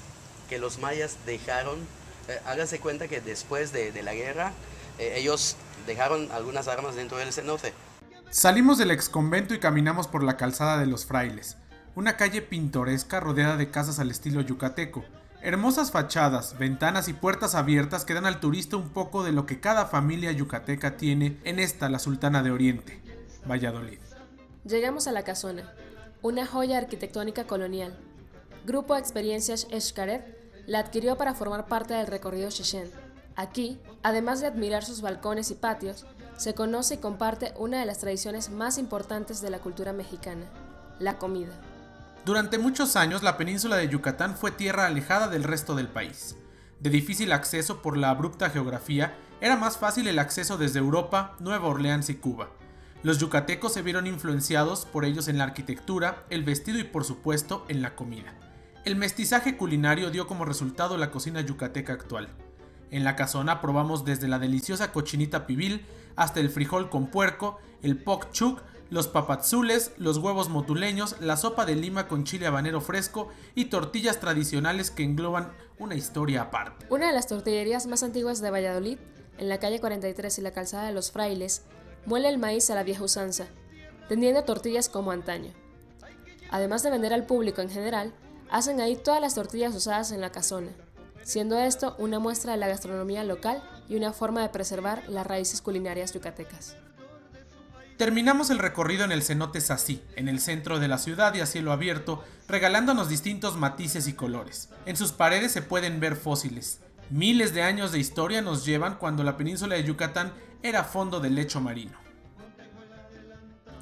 que 0.50 0.57
los 0.57 0.79
mayas 0.79 1.17
dejaron. 1.25 1.79
Eh, 2.27 2.39
háganse 2.45 2.79
cuenta 2.79 3.07
que 3.07 3.21
después 3.21 3.74
de, 3.74 4.01
la 4.03 4.13
guerra 4.13 4.53
eh, 5.00 5.15
ellos 5.17 5.57
dejaron 5.86 6.31
algunas 6.31 6.67
armas 6.67 6.95
dentro 6.95 7.17
del 7.17 7.33
cenote 7.33 7.74
Salimos 8.29 8.77
del 8.77 8.91
exconvento 8.91 9.53
y 9.53 9.60
caminamos 9.60 10.07
por 10.07 10.22
la 10.22 10.36
calzada 10.36 10.77
de 10.77 10.86
los 10.86 11.05
frailes, 11.05 11.57
una 11.96 12.17
calle 12.17 12.41
pintoresca 12.41 13.22
rodeada 13.22 13.55
de 13.55 13.72
casas 13.72 14.00
al 14.00 14.12
estilo 14.12 14.41
yucateco, 14.41 15.05
hermosas 15.41 15.91
fachadas, 15.91 16.57
ventanas 16.57 17.07
y 17.07 17.13
puertas 17.13 17.55
abiertas 17.55 18.03
que 18.03 18.13
dan 18.13 18.25
al 18.25 18.41
turista 18.41 18.75
un 18.75 18.89
poco 18.89 19.24
de 19.24 19.31
lo 19.31 19.46
que 19.46 19.62
cada 19.62 19.86
familia 19.86 20.34
yucateca 20.34 20.98
tiene 20.98 21.38
en 21.46 21.57
esta 21.60 21.88
la 21.88 22.00
Sultana 22.00 22.43
de 22.43 22.51
Oriente, 22.51 23.01
Valladolid. 23.50 24.00
Llegamos 24.65 25.07
a 25.07 25.13
la 25.13 25.24
casona, 25.24 25.74
una 26.22 26.46
joya 26.46 26.77
arquitectónica 26.77 27.48
colonial. 27.48 27.98
Grupo 28.65 28.98
Experiencias 28.98 29.67
Escaret 29.72 30.38
la 30.65 30.79
adquirió 30.79 31.17
para 31.17 31.34
formar 31.34 31.67
parte 31.67 31.93
del 31.93 32.07
recorrido 32.07 32.50
Chechen. 32.50 32.91
Aquí, 33.38 33.79
además 34.03 34.41
de 34.41 34.48
admirar 34.48 34.84
sus 34.84 35.01
balcones 35.01 35.50
y 35.50 35.55
patios, 35.55 36.05
se 36.38 36.53
conoce 36.53 36.96
y 36.96 36.98
comparte 36.98 37.53
una 37.58 37.79
de 37.79 37.86
las 37.86 38.00
tradiciones 38.00 38.50
más 38.50 38.77
importantes 38.77 39.41
de 39.41 39.50
la 39.50 39.60
cultura 39.60 39.91
mexicana, 39.91 40.46
la 41.00 41.17
comida. 41.17 41.53
Durante 42.25 42.60
muchos 42.60 42.96
años 42.96 43.24
la 43.24 43.38
península 43.38 43.75
de 43.75 43.89
Yucatán 43.89 44.36
fue 44.36 44.51
tierra 44.51 44.86
alejada 44.86 45.27
del 45.27 45.44
resto 45.44 45.75
del 45.75 45.88
país. 45.88 46.36
De 46.79 46.89
difícil 46.89 47.32
acceso 47.32 47.82
por 47.82 47.98
la 47.98 48.12
abrupta 48.12 48.50
geografía, 48.50 49.15
era 49.41 49.56
más 49.56 49.77
fácil 49.77 50.08
el 50.08 50.20
acceso 50.20 50.58
desde 50.58 50.79
Europa, 50.79 51.36
Nueva 51.39 51.67
Orleans 51.67 52.10
y 52.10 52.15
Cuba. 52.15 52.50
Los 53.03 53.20
yucatecos 53.20 53.74
se 53.74 53.82
vieron 53.82 54.08
influenciados 54.08 54.86
por 54.86 55.06
ellos 55.06 55.27
en 55.27 55.38
la 55.38 55.44
arquitectura, 55.44 56.25
el 56.29 56.44
vestido 56.44 56.79
y 56.79 56.84
por 56.84 57.03
supuesto 57.03 57.65
en 57.67 57.82
la 57.82 57.96
comida. 57.96 58.34
El 58.86 58.96
mestizaje 58.96 59.58
culinario 59.58 60.12
dio 60.12 60.27
como 60.27 60.46
resultado 60.46 60.98
la 60.98 61.12
cocina 61.12 61.41
yucateca 61.41 61.94
actual. 61.94 62.29
En 62.89 63.03
la 63.03 63.15
casona 63.15 63.62
probamos 63.62 64.06
desde 64.06 64.27
la 64.27 64.39
deliciosa 64.39 64.91
cochinita 64.91 65.46
pibil 65.46 65.86
hasta 66.17 66.41
el 66.41 66.50
frijol 66.50 66.89
con 66.89 67.07
puerco, 67.07 67.57
el 67.81 67.97
pok 67.97 68.31
chuk, 68.31 68.62
los 68.89 69.07
papazules, 69.07 69.91
los 69.97 70.17
huevos 70.17 70.50
motuleños, 70.50 71.15
la 71.21 71.38
sopa 71.38 71.65
de 71.65 71.75
lima 71.75 72.09
con 72.09 72.25
chile 72.25 72.47
habanero 72.47 72.81
fresco 72.81 73.29
y 73.55 73.65
tortillas 73.65 74.19
tradicionales 74.19 74.91
que 74.91 75.03
engloban 75.03 75.53
una 75.79 75.95
historia 75.95 76.41
aparte. 76.41 76.86
Una 76.89 77.07
de 77.07 77.13
las 77.13 77.27
tortillerías 77.27 77.88
más 77.88 78.03
antiguas 78.03 78.41
de 78.41 78.51
Valladolid, 78.51 78.97
en 79.38 79.47
la 79.47 79.59
calle 79.59 79.79
43 79.79 80.39
y 80.39 80.41
la 80.41 80.51
calzada 80.51 80.88
de 80.88 80.93
los 80.93 81.12
frailes, 81.12 81.62
muele 82.05 82.27
el 82.27 82.38
maíz 82.38 82.69
a 82.69 82.75
la 82.75 82.83
vieja 82.83 83.03
usanza, 83.03 83.45
tendiendo 84.09 84.43
tortillas 84.43 84.89
como 84.89 85.12
antaño. 85.12 85.53
Además 86.50 86.83
de 86.83 86.89
vender 86.89 87.13
al 87.13 87.25
público 87.25 87.62
en 87.62 87.69
general, 87.69 88.13
hacen 88.50 88.81
ahí 88.81 88.95
todas 88.95 89.21
las 89.21 89.36
tortillas 89.36 89.74
usadas 89.75 90.12
en 90.12 90.19
la 90.19 90.31
casona 90.31 90.71
siendo 91.27 91.59
esto 91.59 91.93
una 91.97 92.19
muestra 92.19 92.53
de 92.53 92.57
la 92.57 92.69
gastronomía 92.69 93.25
local 93.25 93.62
y 93.89 93.96
una 93.96 94.13
forma 94.13 94.41
de 94.41 94.50
preservar 94.50 95.03
las 95.08 95.25
raíces 95.25 95.62
culinarias 95.62 96.13
yucatecas. 96.13 96.75
Terminamos 97.98 98.50
el 98.51 98.60
recorrido 98.60 99.06
en 99.06 99.12
el 99.12 99.24
cenote 99.24 99.60
Sací, 99.60 100.03
en 100.15 100.27
el 100.27 100.39
centro 100.39 100.79
de 100.79 100.88
la 100.88 101.00
ciudad 101.00 101.34
y 101.34 101.39
a 101.39 101.46
cielo 101.48 101.72
abierto, 101.72 102.24
regalándonos 102.48 103.10
distintos 103.10 103.58
matices 103.58 104.08
y 104.08 104.13
colores. 104.13 104.70
En 104.86 104.96
sus 104.96 105.12
paredes 105.12 105.51
se 105.51 105.63
pueden 105.63 106.00
ver 106.00 106.15
fósiles. 106.15 106.79
Miles 107.10 107.53
de 107.53 107.63
años 107.63 107.91
de 107.91 108.00
historia 108.00 108.41
nos 108.41 108.65
llevan 108.65 108.98
cuando 108.98 109.24
la 109.24 109.36
península 109.36 109.75
de 109.75 109.84
Yucatán 109.84 110.32
era 110.62 110.84
fondo 110.84 111.20
del 111.20 111.36
lecho 111.36 111.60
marino. 111.60 111.98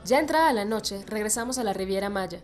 Ya 0.06 0.20
entrada 0.20 0.54
la 0.54 0.66
noche, 0.66 1.04
regresamos 1.08 1.58
a 1.58 1.64
la 1.64 1.74
Riviera 1.74 2.10
Maya, 2.10 2.40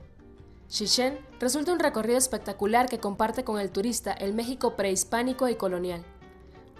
Chichen 0.71 1.19
resulta 1.41 1.73
un 1.73 1.79
recorrido 1.79 2.17
espectacular 2.17 2.87
que 2.87 2.97
comparte 2.97 3.43
con 3.43 3.59
el 3.59 3.71
turista 3.71 4.13
el 4.13 4.33
México 4.33 4.77
prehispánico 4.77 5.49
y 5.49 5.55
colonial. 5.55 6.05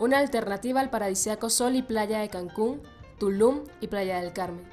Una 0.01 0.17
alternativa 0.17 0.79
al 0.79 0.89
paradisíaco 0.89 1.51
sol 1.51 1.75
y 1.75 1.83
playa 1.83 2.21
de 2.21 2.29
Cancún, 2.29 2.81
Tulum 3.19 3.65
y 3.81 3.87
Playa 3.87 4.19
del 4.19 4.33
Carmen. 4.33 4.65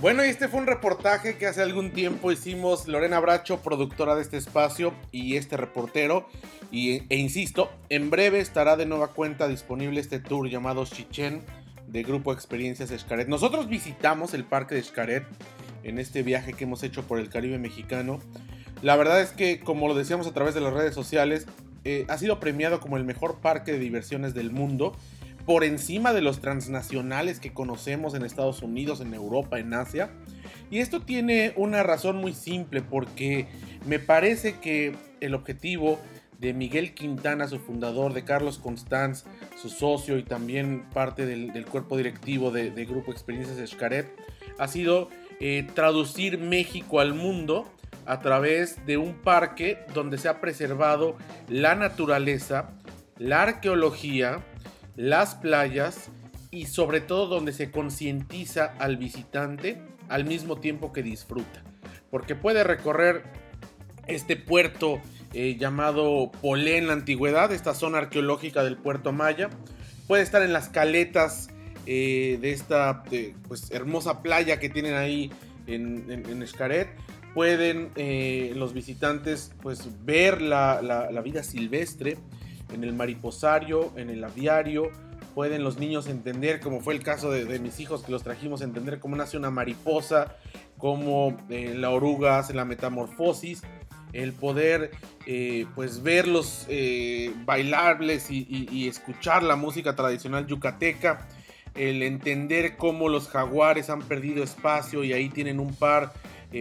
Bueno, 0.00 0.24
y 0.24 0.30
este 0.30 0.48
fue 0.48 0.60
un 0.60 0.66
reportaje 0.66 1.36
que 1.36 1.46
hace 1.46 1.60
algún 1.60 1.92
tiempo 1.92 2.32
hicimos 2.32 2.88
Lorena 2.88 3.20
Bracho, 3.20 3.60
productora 3.60 4.14
de 4.14 4.22
este 4.22 4.38
espacio, 4.38 4.94
y 5.12 5.36
este 5.36 5.58
reportero. 5.58 6.26
Y, 6.70 7.02
e 7.10 7.18
insisto, 7.18 7.70
en 7.90 8.08
breve 8.08 8.40
estará 8.40 8.78
de 8.78 8.86
nueva 8.86 9.08
cuenta 9.08 9.46
disponible 9.46 10.00
este 10.00 10.20
tour 10.20 10.48
llamado 10.48 10.86
Chichen 10.86 11.42
de 11.86 12.02
Grupo 12.02 12.32
Experiencias 12.32 12.90
Escaret. 12.92 13.28
Nosotros 13.28 13.68
visitamos 13.68 14.32
el 14.32 14.44
parque 14.44 14.74
de 14.74 14.80
Escaret 14.80 15.26
en 15.82 15.98
este 15.98 16.22
viaje 16.22 16.54
que 16.54 16.64
hemos 16.64 16.82
hecho 16.82 17.02
por 17.02 17.18
el 17.18 17.28
Caribe 17.28 17.58
mexicano. 17.58 18.20
La 18.84 18.96
verdad 18.96 19.22
es 19.22 19.30
que, 19.30 19.60
como 19.60 19.88
lo 19.88 19.94
decíamos 19.94 20.26
a 20.26 20.34
través 20.34 20.54
de 20.54 20.60
las 20.60 20.74
redes 20.74 20.94
sociales, 20.94 21.46
eh, 21.84 22.04
ha 22.10 22.18
sido 22.18 22.38
premiado 22.38 22.80
como 22.80 22.98
el 22.98 23.04
mejor 23.04 23.38
parque 23.40 23.72
de 23.72 23.78
diversiones 23.78 24.34
del 24.34 24.50
mundo, 24.50 24.94
por 25.46 25.64
encima 25.64 26.12
de 26.12 26.20
los 26.20 26.42
transnacionales 26.42 27.40
que 27.40 27.54
conocemos 27.54 28.12
en 28.12 28.26
Estados 28.26 28.60
Unidos, 28.60 29.00
en 29.00 29.14
Europa, 29.14 29.58
en 29.58 29.72
Asia. 29.72 30.10
Y 30.70 30.80
esto 30.80 31.00
tiene 31.00 31.54
una 31.56 31.82
razón 31.82 32.16
muy 32.16 32.34
simple, 32.34 32.82
porque 32.82 33.46
me 33.86 33.98
parece 34.00 34.56
que 34.60 34.94
el 35.22 35.34
objetivo 35.34 35.98
de 36.38 36.52
Miguel 36.52 36.92
Quintana, 36.92 37.48
su 37.48 37.60
fundador, 37.60 38.12
de 38.12 38.24
Carlos 38.24 38.58
Constanz, 38.58 39.24
su 39.56 39.70
socio 39.70 40.18
y 40.18 40.24
también 40.24 40.84
parte 40.92 41.24
del, 41.24 41.64
cuerpo 41.64 41.96
directivo 41.96 42.50
de, 42.50 42.68
Grupo 42.84 43.12
Experiencias 43.12 43.56
Escaret, 43.56 44.14
ha 44.58 44.68
sido 44.68 45.08
eh, 45.40 45.66
traducir 45.74 46.36
México 46.36 47.00
al 47.00 47.14
mundo 47.14 47.72
a 48.06 48.20
través 48.20 48.84
de 48.86 48.96
un 48.96 49.14
parque 49.14 49.84
donde 49.94 50.18
se 50.18 50.28
ha 50.28 50.40
preservado 50.40 51.16
la 51.48 51.74
naturaleza, 51.74 52.70
la 53.18 53.42
arqueología, 53.42 54.44
las 54.96 55.34
playas 55.34 56.10
y 56.50 56.66
sobre 56.66 57.00
todo 57.00 57.26
donde 57.26 57.52
se 57.52 57.70
concientiza 57.70 58.74
al 58.78 58.96
visitante 58.96 59.82
al 60.08 60.24
mismo 60.24 60.58
tiempo 60.58 60.92
que 60.92 61.02
disfruta. 61.02 61.62
Porque 62.10 62.34
puede 62.34 62.64
recorrer 62.64 63.24
este 64.06 64.36
puerto 64.36 65.00
eh, 65.32 65.56
llamado 65.58 66.30
Polé 66.40 66.78
en 66.78 66.86
la 66.86 66.92
antigüedad, 66.92 67.52
esta 67.52 67.74
zona 67.74 67.98
arqueológica 67.98 68.62
del 68.62 68.76
puerto 68.76 69.12
Maya. 69.12 69.50
Puede 70.06 70.22
estar 70.22 70.42
en 70.42 70.52
las 70.52 70.68
caletas 70.68 71.48
eh, 71.86 72.38
de 72.40 72.52
esta 72.52 73.02
pues, 73.48 73.70
hermosa 73.70 74.22
playa 74.22 74.60
que 74.60 74.68
tienen 74.68 74.94
ahí 74.94 75.32
en, 75.66 76.08
en, 76.08 76.42
Escaret. 76.42 76.88
Pueden 77.34 77.90
eh, 77.96 78.52
los 78.54 78.72
visitantes 78.72 79.52
pues, 79.60 79.88
ver 80.04 80.40
la, 80.40 80.80
la 80.82 81.20
vida 81.20 81.42
silvestre 81.42 82.16
en 82.72 82.84
el 82.84 82.92
mariposario, 82.94 83.92
en 83.96 84.08
el 84.10 84.22
aviario, 84.24 84.90
pueden 85.34 85.64
los 85.64 85.78
niños 85.78 86.06
entender, 86.06 86.60
como 86.60 86.80
fue 86.80 86.94
el 86.94 87.02
caso 87.02 87.30
de, 87.30 87.58
mis 87.58 87.80
hijos 87.80 88.02
que 88.02 88.12
los 88.12 88.22
trajimos, 88.22 88.62
entender 88.62 89.00
cómo 89.00 89.16
nace 89.16 89.36
una 89.36 89.50
mariposa, 89.50 90.36
cómo 90.78 91.36
eh, 91.50 91.74
la 91.76 91.90
oruga 91.90 92.38
hace 92.38 92.54
la 92.54 92.64
metamorfosis, 92.64 93.62
el 94.12 94.32
poder 94.32 94.92
eh, 95.26 95.66
pues 95.74 96.02
verlos 96.04 96.68
bailables 97.44 98.30
y, 98.30 98.88
escuchar 98.88 99.42
la 99.42 99.56
música 99.56 99.96
tradicional 99.96 100.46
yucateca, 100.46 101.26
el 101.74 102.04
entender 102.04 102.76
cómo 102.76 103.08
los 103.08 103.28
jaguares 103.28 103.90
han 103.90 104.02
perdido 104.02 104.44
espacio 104.44 105.02
y 105.02 105.12
ahí 105.12 105.28
tienen 105.28 105.58
un 105.58 105.74
par 105.74 106.12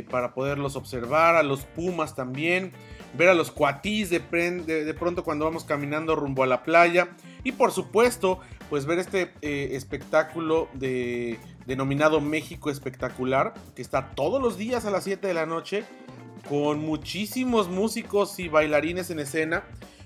para 0.10 0.34
poderlos 0.34 0.75
observar, 0.75 1.36
a 1.36 1.44
los 1.44 1.62
pumas 1.62 2.16
también, 2.16 2.72
ver 3.16 3.30
a 3.30 3.34
los 3.34 3.52
cuatís 3.52 4.10
de, 4.10 4.20
de 4.20 4.94
pronto 4.94 5.24
cuando 5.24 5.46
vamos 5.46 5.63
caminando 5.63 6.16
rumbo 6.16 6.44
a 6.44 6.48
la 6.48 6.63
playa 6.63 7.10
y 7.44 7.52
por 7.52 7.72
supuesto 7.72 8.40
pues 8.70 8.88
ver 8.88 8.98
este 8.98 9.32
eh, 9.42 9.70
espectáculo 9.74 10.68
de, 10.74 11.38
denominado 11.68 12.22
México 12.22 12.72
Espectacular, 12.72 13.54
que 13.75 13.82
está 13.82 14.12
todos 14.16 14.42
los 14.42 14.58
días 14.58 14.86
a 14.86 14.90
las 14.90 15.04
7 15.04 15.28
de 15.28 15.34
la 15.36 15.46
noche, 15.46 15.84
con 16.50 16.80
muchísimos 16.80 17.70
músicos 17.70 18.40
y 18.40 18.48
bailarines 18.48 19.12
en 19.12 19.20
escena. 19.20 19.63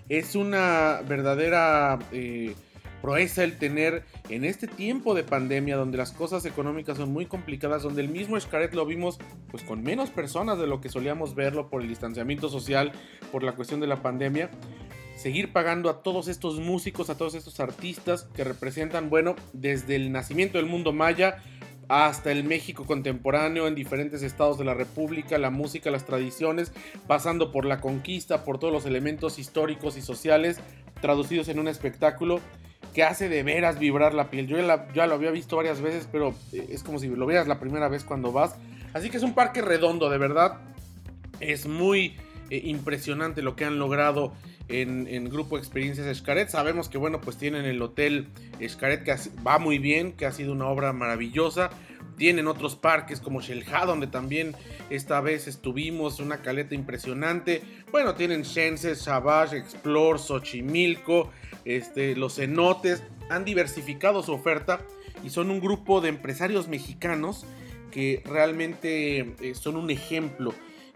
Es 0.09 0.35
una 0.35 1.01
verdadera 1.07 1.97
eh, 2.11 2.55
proeza 3.01 3.43
el 3.43 3.57
tener 3.57 4.03
en 4.29 4.45
este 4.45 4.67
tiempo 4.67 5.13
de 5.13 5.23
pandemia, 5.23 5.75
donde 5.75 5.97
las 5.97 6.11
cosas 6.11 6.45
económicas 6.45 6.97
son 6.97 7.11
muy 7.11 7.25
complicadas, 7.25 7.83
donde 7.83 8.01
el 8.01 8.09
mismo 8.09 8.37
Escaret 8.37 8.73
lo 8.73 8.85
vimos 8.85 9.19
pues 9.49 9.63
con 9.63 9.83
menos 9.83 10.09
personas 10.09 10.59
de 10.59 10.67
lo 10.67 10.81
que 10.81 10.89
solíamos 10.89 11.35
verlo 11.35 11.69
por 11.69 11.81
el 11.81 11.87
distanciamiento 11.87 12.49
social, 12.49 12.91
por 13.31 13.43
la 13.43 13.53
cuestión 13.53 13.79
de 13.79 13.87
la 13.87 14.01
pandemia 14.01 14.49
seguir 15.17 15.51
pagando 15.51 15.89
a 15.89 16.03
todos 16.03 16.27
estos 16.27 16.59
músicos, 16.59 17.09
a 17.09 17.17
todos 17.17 17.33
estos 17.33 17.59
artistas 17.59 18.29
que 18.35 18.43
representan, 18.43 19.09
bueno, 19.09 19.35
desde 19.51 19.95
el 19.95 20.11
nacimiento 20.11 20.59
del 20.59 20.67
mundo 20.67 20.93
maya 20.93 21.41
hasta 21.89 22.31
el 22.31 22.43
México 22.43 22.85
contemporáneo 22.85 23.67
en 23.67 23.75
diferentes 23.75 24.21
estados 24.21 24.57
de 24.57 24.65
la 24.65 24.73
República, 24.73 25.37
la 25.37 25.49
música, 25.49 25.89
las 25.89 26.05
tradiciones, 26.05 26.71
pasando 27.07 27.51
por 27.51 27.65
la 27.65 27.81
conquista, 27.81 28.43
por 28.43 28.59
todos 28.59 28.73
los 28.73 28.85
elementos 28.85 29.39
históricos 29.39 29.97
y 29.97 30.01
sociales 30.01 30.59
traducidos 31.01 31.47
en 31.47 31.59
un 31.59 31.67
espectáculo 31.67 32.39
que 32.97 33.03
hace 33.03 33.29
de 33.29 33.43
veras 33.43 33.77
vibrar 33.77 34.15
la 34.15 34.31
piel. 34.31 34.47
Yo 34.47 34.57
ya, 34.57 35.05
lo 35.05 35.13
había 35.13 35.29
visto 35.29 35.55
varias 35.55 35.81
veces, 35.81 36.09
pero 36.11 36.33
eh, 36.51 36.69
es 36.71 36.81
como 36.81 36.97
si 36.97 37.07
lo 37.07 37.27
vieras 37.27 37.47
la 37.47 37.59
primera 37.59 37.89
vez 37.89 38.03
cuando 38.03 38.31
vas. 38.31 38.55
Así 38.91 39.11
que 39.11 39.17
es 39.17 39.23
un 39.23 39.35
parque 39.35 39.61
redondo, 39.61 40.09
de 40.09 40.17
verdad. 40.17 40.61
Es 41.39 41.67
muy 41.67 42.17
eh, 42.49 42.59
impresionante 42.63 43.43
lo 43.43 43.55
que 43.55 43.65
han 43.65 43.77
logrado 43.77 44.33
en, 44.67 45.29
Grupo 45.29 45.59
Experiencias 45.59 46.07
Escaret. 46.07 46.49
Sabemos 46.49 46.89
que, 46.89 46.97
bueno, 46.97 47.21
pues 47.21 47.37
tienen 47.37 47.65
el 47.65 47.79
Hotel 47.83 48.29
Escaret 48.59 49.03
que 49.03 49.15
va 49.45 49.59
muy 49.59 49.77
bien, 49.77 50.13
que 50.13 50.25
ha 50.25 50.31
sido 50.31 50.51
una 50.51 50.65
obra 50.65 50.91
maravillosa. 50.91 51.69
Tienen 52.17 52.47
otros 52.47 52.75
parques 52.75 53.19
como 53.21 53.41
Shelha, 53.41 53.85
donde 53.85 54.07
también 54.07 54.55
esta 54.89 55.21
vez 55.21 55.47
estuvimos, 55.47 56.19
una 56.19 56.41
caleta 56.41 56.75
impresionante. 56.75 57.61
Bueno, 57.91 58.15
tienen 58.15 58.41
Shense, 58.41 58.95
Shabash, 58.95 59.53
Explore, 59.53 60.19
Xochimilco, 60.19 61.31
este, 61.63 62.15
los 62.15 62.35
cenotes. 62.35 63.03
Han 63.29 63.45
diversificado 63.45 64.23
su 64.23 64.33
oferta 64.33 64.81
y 65.23 65.29
son 65.29 65.51
un 65.51 65.59
grupo 65.59 66.01
de 66.01 66.09
empresarios 66.09 66.67
mexicanos 66.67 67.45
que 67.91 68.23
realmente 68.25 69.35
eh, 69.41 69.55
son 69.55 69.75
un 69.77 69.89
ejemplo 69.89 70.53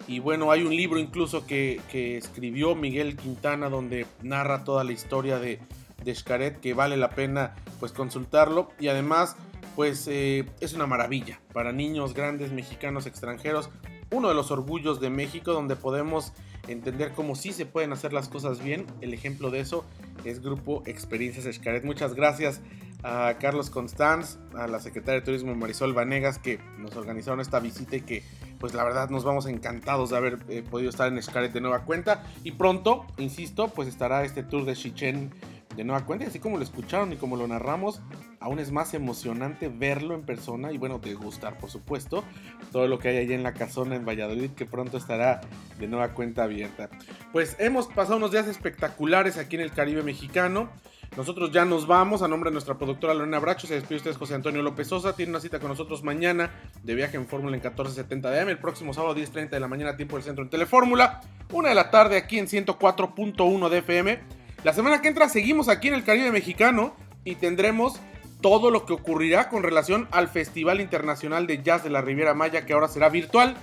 y 0.07 0.19
bueno, 0.19 0.51
hay 0.51 0.63
un 0.63 0.75
libro 0.75 0.99
incluso 0.99 1.45
que, 1.45 1.79
escribió 1.93 2.75
Miguel 2.75 3.15
Quintana 3.15 3.69
donde 3.69 4.05
narra 4.21 4.63
toda 4.63 4.83
la 4.83 4.91
historia 4.91 5.39
de, 5.39 5.59
de 6.03 6.15
Xcaret 6.15 6.59
que 6.59 6.73
vale 6.73 6.97
la 6.97 7.11
pena 7.11 7.55
pues 7.79 7.91
consultarlo. 7.91 8.69
Y 8.79 8.87
además 8.87 9.35
pues 9.75 10.07
eh, 10.07 10.45
es 10.59 10.73
una 10.73 10.87
maravilla 10.87 11.41
para 11.53 11.71
niños 11.71 12.13
grandes, 12.13 12.51
mexicanos, 12.51 13.05
extranjeros. 13.05 13.69
Uno 14.11 14.27
de 14.27 14.35
los 14.35 14.51
orgullos 14.51 14.99
de 14.99 15.09
México 15.09 15.53
donde 15.53 15.75
podemos 15.75 16.33
entender 16.67 17.13
cómo 17.13 17.35
sí 17.35 17.53
se 17.53 17.65
pueden 17.65 17.93
hacer 17.93 18.13
las 18.13 18.29
cosas 18.29 18.63
bien. 18.63 18.85
El 19.01 19.13
ejemplo 19.13 19.49
de 19.49 19.61
eso 19.61 19.85
es 20.25 20.41
Grupo 20.41 20.83
Experiencias 20.85 21.53
Xcaret. 21.55 21.83
Muchas 21.83 22.13
gracias 22.13 22.61
a 23.03 23.37
Carlos 23.39 23.69
Constanz, 23.69 24.37
a 24.53 24.67
la 24.67 24.79
secretaria 24.79 25.21
de 25.21 25.25
Turismo 25.25 25.55
Marisol 25.55 25.93
Vanegas 25.93 26.37
que 26.37 26.59
nos 26.77 26.95
organizaron 26.95 27.39
esta 27.39 27.59
visita 27.59 27.95
y 27.95 28.01
que 28.01 28.23
pues 28.59 28.75
la 28.75 28.83
verdad 28.83 29.09
nos 29.09 29.23
vamos 29.23 29.47
encantados 29.47 30.11
de 30.11 30.17
haber 30.17 30.39
eh, 30.49 30.63
podido 30.69 30.91
estar 30.91 31.11
en 31.11 31.21
Xcaret 31.21 31.51
de 31.51 31.61
nueva 31.61 31.83
cuenta 31.83 32.23
y 32.43 32.51
pronto, 32.51 33.07
insisto, 33.17 33.69
pues 33.69 33.87
estará 33.87 34.23
este 34.23 34.43
tour 34.43 34.65
de 34.65 34.73
Chichen 34.73 35.31
de 35.75 35.83
nueva 35.83 36.05
cuenta 36.05 36.25
y 36.25 36.27
así 36.27 36.39
como 36.39 36.57
lo 36.57 36.63
escucharon 36.63 37.13
y 37.13 37.15
como 37.15 37.35
lo 37.35 37.47
narramos, 37.47 38.01
aún 38.39 38.59
es 38.59 38.71
más 38.71 38.93
emocionante 38.93 39.69
verlo 39.69 40.15
en 40.15 40.23
persona 40.23 40.71
y 40.71 40.77
bueno, 40.77 40.99
degustar 40.99 41.57
por 41.57 41.69
supuesto 41.69 42.23
todo 42.71 42.87
lo 42.87 42.99
que 42.99 43.09
hay 43.09 43.17
allá 43.17 43.35
en 43.35 43.43
la 43.43 43.53
casona 43.53 43.95
en 43.95 44.05
Valladolid 44.05 44.51
que 44.51 44.65
pronto 44.65 44.97
estará 44.97 45.41
de 45.79 45.87
nueva 45.87 46.13
cuenta 46.13 46.43
abierta. 46.43 46.89
Pues 47.31 47.55
hemos 47.59 47.87
pasado 47.87 48.17
unos 48.17 48.31
días 48.31 48.47
espectaculares 48.47 49.37
aquí 49.37 49.55
en 49.55 49.61
el 49.61 49.71
Caribe 49.71 50.03
mexicano. 50.03 50.69
Nosotros 51.17 51.51
ya 51.51 51.65
nos 51.65 51.87
vamos. 51.87 52.21
A 52.21 52.29
nombre 52.29 52.49
de 52.49 52.53
nuestra 52.53 52.77
productora 52.77 53.13
Lorena 53.13 53.39
Bracho, 53.39 53.67
se 53.67 53.73
despide 53.73 53.97
usted 53.97 54.15
José 54.15 54.33
Antonio 54.33 54.61
López 54.61 54.87
Sosa. 54.87 55.13
Tiene 55.13 55.31
una 55.31 55.41
cita 55.41 55.59
con 55.59 55.67
nosotros 55.67 56.03
mañana 56.03 56.51
de 56.83 56.95
viaje 56.95 57.17
en 57.17 57.27
Fórmula 57.27 57.57
en 57.57 57.61
1470 57.61 58.29
de 58.29 58.39
AM. 58.39 58.49
El 58.49 58.59
próximo 58.59 58.93
sábado, 58.93 59.13
10.30 59.13 59.49
de 59.49 59.59
la 59.59 59.67
mañana, 59.67 59.97
tiempo 59.97 60.15
del 60.15 60.23
centro 60.23 60.43
en 60.43 60.49
Telefórmula. 60.49 61.19
Una 61.51 61.69
de 61.69 61.75
la 61.75 61.91
tarde 61.91 62.15
aquí 62.15 62.39
en 62.39 62.47
104.1 62.47 63.69
de 63.69 63.77
FM. 63.79 64.40
La 64.63 64.73
semana 64.73 65.01
que 65.01 65.07
entra 65.07 65.27
seguimos 65.27 65.69
aquí 65.69 65.87
en 65.87 65.95
el 65.95 66.03
Caribe 66.03 66.31
Mexicano 66.31 66.95
y 67.23 67.35
tendremos 67.35 67.99
todo 68.41 68.71
lo 68.71 68.85
que 68.85 68.93
ocurrirá 68.93 69.49
con 69.49 69.63
relación 69.63 70.07
al 70.11 70.27
Festival 70.27 70.81
Internacional 70.81 71.47
de 71.47 71.63
Jazz 71.63 71.83
de 71.83 71.89
la 71.89 72.01
Riviera 72.01 72.33
Maya, 72.33 72.65
que 72.65 72.73
ahora 72.73 72.87
será 72.87 73.09
virtual 73.09 73.55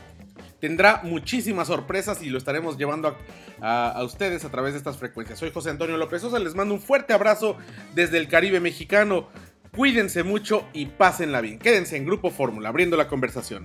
tendrá 0.61 1.01
muchísimas 1.05 1.69
sorpresas 1.69 2.23
y 2.23 2.31
lo 2.31 2.39
estaremos 2.39 2.77
llevando 2.79 3.17
a, 3.61 4.03
ustedes 4.05 4.45
a 4.45 4.51
través 4.51 4.73
de 4.73 4.79
estas 4.79 4.97
frecuencias. 4.97 5.39
Soy 5.39 5.51
José 5.53 5.71
Antonio 5.71 5.97
López 5.97 6.23
Sosa, 6.23 6.39
les 6.39 6.55
mando 6.55 6.75
un 6.75 6.81
fuerte 6.81 7.13
abrazo 7.13 7.57
desde 7.95 8.19
el 8.19 8.29
Caribe 8.29 8.61
mexicano. 8.61 9.29
Cuídense 9.75 10.23
mucho 10.23 10.67
y 10.73 10.87
pásenla 10.87 11.41
bien. 11.41 11.59
Quédense 11.59 11.97
en 11.97 12.05
Grupo 12.05 12.31
Fórmula, 12.31 12.71
abriendo 12.71 12.97
la 12.97 13.09
conversación. 13.09 13.65